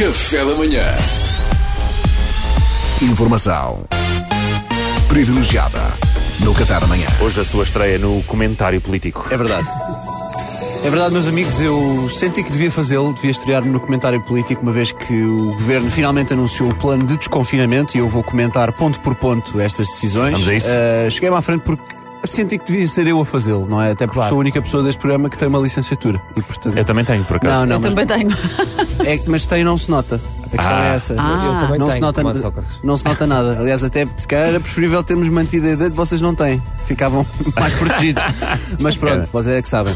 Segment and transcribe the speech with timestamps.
[0.00, 0.82] Café da manhã.
[3.02, 3.84] Informação
[5.06, 5.78] privilegiada
[6.38, 7.06] no Café da Manhã.
[7.20, 9.26] Hoje a sua estreia no comentário político.
[9.30, 9.68] É verdade.
[10.82, 14.72] É verdade, meus amigos, eu senti que devia fazê-lo, devia estrear-me no comentário político, uma
[14.72, 18.98] vez que o governo finalmente anunciou o plano de desconfinamento e eu vou comentar ponto
[19.00, 20.32] por ponto estas decisões.
[20.32, 20.68] Vamos a isso.
[20.68, 23.92] Uh, Cheguei-me à frente porque senti que devia ser eu a fazê-lo, não é?
[23.92, 26.20] Até porque sou a única pessoa deste programa que tem uma licenciatura.
[26.36, 27.54] E, portanto, Eu também tenho, por acaso.
[27.54, 28.30] Não, não, Eu mas, também tenho.
[29.06, 30.20] é, mas tem não se nota.
[30.52, 30.84] A questão Ah.
[30.84, 31.14] é essa.
[31.16, 31.42] Ah.
[31.54, 32.78] Eu também não se tenho, nota como a Sócrates.
[32.82, 33.56] não se nota nada.
[33.60, 36.60] Aliás, até se calhar era preferível termos mantido a ideia de vocês não têm.
[36.86, 37.24] Ficavam
[37.58, 38.22] mais protegidos.
[38.80, 39.94] Mas pronto, vocês é que sabem.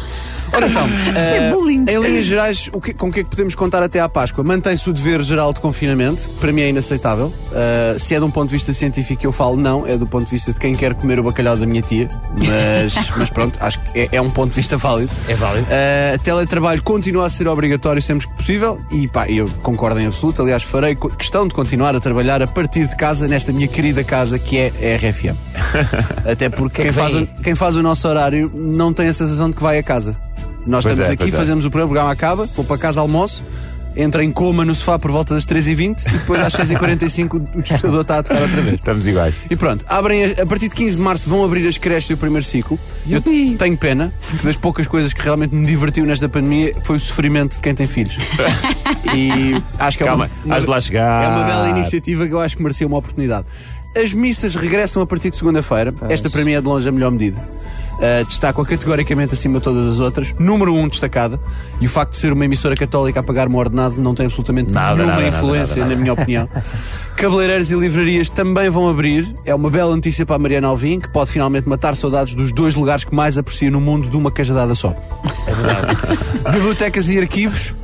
[0.54, 0.86] Ora então,
[1.16, 1.84] é bullying.
[1.88, 4.44] em linhas gerais, o que- com o que é que podemos contar até à Páscoa?
[4.44, 7.32] Mantém-se o dever geral de confinamento, para mim é inaceitável.
[7.52, 10.24] Eh, se é de um ponto de vista científico, eu falo não, é do ponto
[10.24, 12.08] de vista de quem quer comer o bacalhau da minha tia.
[12.38, 15.10] Mas, mas pronto, acho que é, é um ponto de vista válido.
[15.28, 15.66] É válido.
[15.66, 20.42] Uh, teletrabalho continua a ser obrigatório sempre que possível e pá, eu concordo em absoluto.
[20.42, 24.38] Aliás, farei questão de continuar a trabalhar a partir de casa, nesta minha querida casa
[24.38, 25.36] que é a RFM.
[26.30, 29.50] Até porque quem, que faz o, quem faz o nosso horário não tem a sensação
[29.50, 30.16] de que vai a casa.
[30.66, 31.36] Nós Pois estamos é, aqui, é.
[31.36, 33.44] fazemos o programa, o programa acaba, vou para casa almoço.
[33.96, 38.00] Entra em coma no sofá por volta das 3h20 e depois às 6h45 o despertador
[38.00, 38.74] está a tocar outra vez.
[38.74, 39.34] Estamos iguais.
[39.48, 42.16] E pronto, abrem a, a partir de 15 de março vão abrir as creches do
[42.16, 42.76] primeiro ciclo.
[43.08, 47.00] Eu tenho pena, porque das poucas coisas que realmente me divertiu nesta pandemia foi o
[47.00, 48.16] sofrimento de quem tem filhos.
[49.14, 51.22] e acho que Calma, é uma, has de lá chegar.
[51.24, 53.46] é uma bela iniciativa que eu acho que merecia uma oportunidade.
[53.96, 55.94] As missas regressam a partir de segunda-feira.
[56.08, 57.40] Esta para mim é de longe a melhor medida.
[57.94, 60.34] Uh, destaco-a categoricamente acima de todas as outras.
[60.38, 61.38] Número um destacada.
[61.80, 64.96] E o facto de ser uma emissora católica a pagar-me ordenado não tem absolutamente Nada,
[64.96, 66.48] nenhuma nada, influência, nada, na minha opinião.
[67.16, 69.32] Cabeleireiros e livrarias também vão abrir.
[69.44, 72.74] É uma bela notícia para a Mariana Alvim, que pode finalmente matar saudades dos dois
[72.74, 74.94] lugares que mais aprecia no mundo de uma cajadada só.
[75.46, 75.96] É verdade.
[76.52, 77.74] Bibliotecas e arquivos.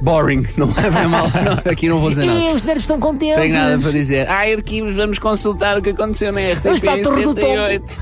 [0.00, 1.26] Boring, não levem a mal.
[1.26, 2.38] Não, aqui não vou dizer nada.
[2.38, 3.36] E os nerds estão contentes.
[3.36, 4.28] Tenho nada para dizer.
[4.28, 7.92] Ah, arquivos, vamos consultar o que aconteceu na RTP Vamos para a Torre do 78.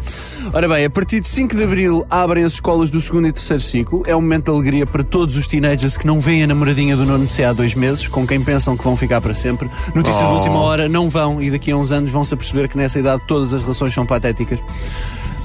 [0.53, 3.63] Ora bem, a partir de 5 de Abril abrem as escolas do segundo e terceiro
[3.63, 4.03] ciclo.
[4.07, 7.07] É um momento de alegria para todos os teenagers que não veem a namoradinha do
[7.07, 9.71] nono C há dois meses, com quem pensam que vão ficar para sempre.
[9.95, 10.35] Notícia de Oh.
[10.35, 13.55] última hora, não vão e daqui a uns anos vão-se aperceber que nessa idade todas
[13.55, 14.59] as relações são patéticas.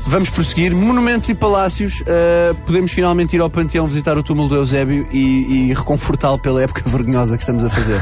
[0.09, 0.75] Vamos prosseguir.
[0.75, 2.01] Monumentos e palácios.
[2.01, 6.63] Uh, podemos finalmente ir ao Panteão visitar o túmulo do Eusébio e, e reconfortá-lo pela
[6.63, 8.01] época vergonhosa que estamos a fazer.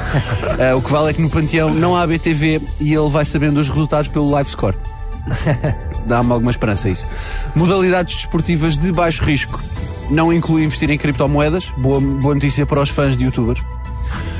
[0.71, 3.59] Uh, o que vale é que no Panteão não há BTV e ele vai sabendo
[3.59, 4.77] os resultados pelo live score.
[6.07, 7.05] Dá-me alguma esperança isso.
[7.53, 9.61] Modalidades desportivas de baixo risco.
[10.09, 11.73] Não inclui investir em criptomoedas.
[11.77, 13.61] Boa, boa notícia para os fãs de youtubers.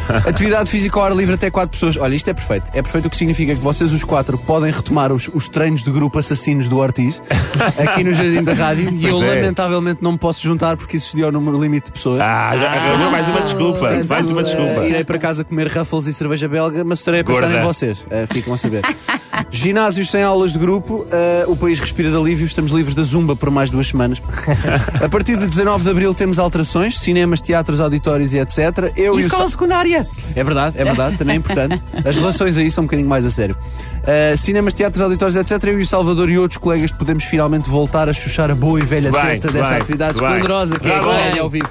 [0.27, 1.97] Atividade física ao ar livre até 4 pessoas.
[1.97, 2.71] Olha, isto é perfeito.
[2.73, 5.91] É perfeito o que significa que vocês, os quatro, podem retomar os, os treinos de
[5.91, 7.21] grupo assassinos do Ortiz
[7.77, 8.89] aqui no Jardim da Rádio.
[8.91, 9.35] e eu, é.
[9.35, 12.21] lamentavelmente, não me posso juntar porque isso seria o número limite de pessoas.
[12.21, 13.79] Ah, já arranjou mais uma desculpa.
[13.79, 14.81] Portanto, Mais uma desculpa.
[14.81, 17.59] eh, irei para casa comer Ruffles e cerveja belga, mas estarei a pensar Gorda.
[17.59, 18.05] em vocês.
[18.09, 18.81] Eh, ficam a saber.
[19.49, 23.33] Ginásios sem aulas de grupo, eh, o país respira de alívio, estamos livres da zumba
[23.35, 24.21] por mais duas semanas.
[25.01, 28.91] A partir de 19 de abril temos alterações, cinemas, teatros, auditórios e etc.
[28.95, 30.05] Eu E e o escola Sa- secundária.
[30.35, 31.81] é verdade, é verdade, também é importante.
[32.05, 33.57] As relações aí são um bocadinho mais a sério.
[34.03, 35.63] Uh, cinemas, teatros, auditórios, etc.
[35.63, 38.83] Eu e o Salvador e outros colegas podemos finalmente voltar a chuchar a boa e
[38.83, 41.69] velha Bem, teta dessa bem, atividade esplendorosa que é a comédia ao vivo.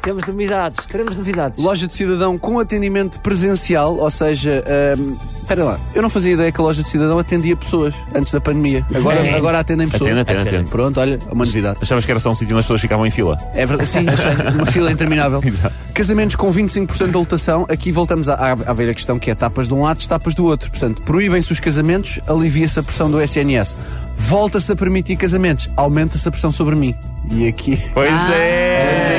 [0.00, 1.58] Temos novidades, teremos novidades.
[1.60, 4.64] Loja de cidadão com atendimento presencial, ou seja,
[4.96, 5.16] um,
[5.46, 8.40] espera lá, eu não fazia ideia que a loja de cidadão atendia pessoas antes da
[8.40, 8.84] pandemia.
[8.94, 9.36] Agora, É.
[9.36, 10.10] agora atendem pessoas.
[10.10, 10.70] Atende, atende, atende.
[10.70, 11.78] Pronto, olha, é uma novidade.
[11.80, 13.38] Achavas que era só um sítio onde as pessoas ficavam em fila?
[13.54, 15.40] É verdade, sim, achei uma fila interminável.
[15.44, 15.72] Exato.
[15.94, 19.68] Casamentos com 25% de lotação, aqui voltamos à, à, à velha questão que é tapas
[19.68, 20.68] de um lado, tapas do outro.
[20.70, 23.78] Portanto, proíbem-se os casamentos, alivia-se a pressão do SNS.
[24.16, 26.94] Volta-se a permitir casamentos, aumenta-se a pressão sobre mim.
[27.30, 27.80] E aqui.
[27.94, 28.34] Pois Ah.
[28.34, 29.15] é!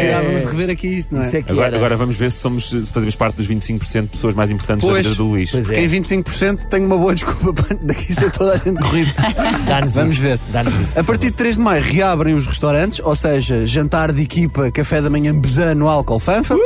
[0.00, 1.26] Precisávamos de rever aqui isto, não é?
[1.26, 1.76] Isso é que Agora, era.
[1.76, 4.92] agora vamos ver se, somos, se fazemos parte dos 25% de pessoas mais importantes da
[4.92, 5.04] Pois.
[5.06, 5.50] vida do Luís.
[5.50, 5.74] Pois é.
[5.74, 9.12] Quem 25% tem uma boa desculpa para daqui ser toda a gente corrido.
[9.66, 10.22] Dá-nos Vamos isso.
[10.22, 10.38] ver.
[10.50, 10.98] Dá-nos isso.
[10.98, 15.00] A partir de 3 de maio reabrem os restaurantes, ou seja, jantar de equipa, café
[15.00, 16.56] da manhã bezano, álcool fanfa.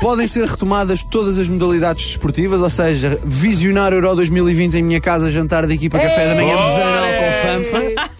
[0.00, 5.30] Podem ser retomadas todas as modalidades desportivas, ou seja, visionar Euro 2020 em minha casa,
[5.30, 7.32] jantar de equipa, café da manhã bezano, álcool
[7.94, 8.10] fanfa.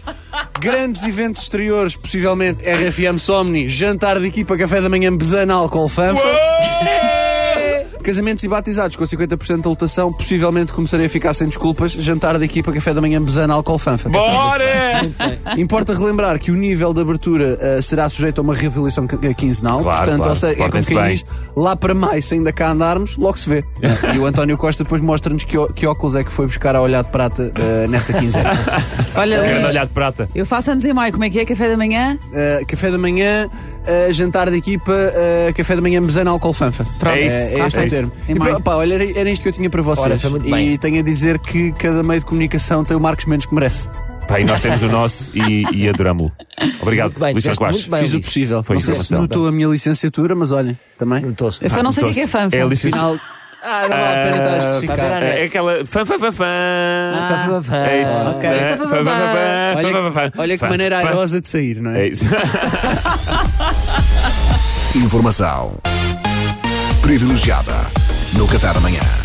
[0.59, 6.21] Grandes eventos exteriores, possivelmente RFM Somni, jantar de equipa, café da manhã bezano, álcool fanfa.
[8.03, 11.93] Casamentos e batizados com 50% de lotação, possivelmente começarei a ficar sem desculpas.
[11.93, 14.09] Jantar da equipa, café da manhã, besana, álcool fanfa.
[14.09, 14.63] Bora!
[15.57, 19.81] Importa relembrar que o nível de abertura eh, será sujeito a uma reavaliação qui- quinzenal.
[19.81, 20.29] Claro, Portanto, claro.
[20.31, 23.49] ou seja, é como quem diz, lá para maio, se ainda cá andarmos, logo se
[23.49, 23.63] vê.
[24.13, 27.03] E o António Costa depois mostra-nos que, que óculos é que foi buscar a olhar
[27.03, 28.49] de prata eh, nessa quinzena.
[29.15, 30.29] Olha, Luís, olhar de prata.
[30.35, 31.11] eu faço anos em maio.
[31.13, 31.45] Como é que é?
[31.45, 32.17] Café da manhã?
[32.29, 36.85] Uh, café da manhã, uh, jantar da equipa, uh, café da manhã, mesana, álcool fanfa.
[37.05, 37.92] É isso, Uh, é é.
[37.95, 38.11] Termo.
[38.27, 40.05] E, pá, olha, era, era isto que eu tinha para vocês.
[40.05, 43.25] Ora, foi muito e tenho a dizer que cada meio de comunicação tem o Marcos
[43.25, 43.89] Mendes que merece.
[44.27, 46.31] Pá, e nós temos o nosso e, e adoramos-lo.
[46.81, 47.99] Obrigado, Muito bem, Luís bem.
[48.01, 48.63] Fiz o possível.
[48.63, 51.21] Foi não sei se notou a minha licenciatura, mas olhem, também.
[51.21, 51.63] Notou-se.
[51.63, 52.55] Eu só não sei o que é que é fanfa.
[52.55, 53.17] É a licença- Final.
[53.65, 55.23] Ah, não vale a pena estar a Ah, justificar.
[55.23, 55.85] É aquela.
[55.85, 56.45] Fã, fã, fã, fã.
[57.29, 57.75] Fã, fã, fã.
[57.77, 58.11] É isso.
[58.23, 58.49] ok.
[58.49, 61.07] Fã, fã, fã, fã, fã, Olha, fã, fã, olha que fã, maneira fã.
[61.07, 62.01] airosa de sair, não é?
[62.01, 62.25] É isso.
[64.95, 65.71] Informação
[67.03, 67.91] privilegiada
[68.31, 69.22] no café da manhã.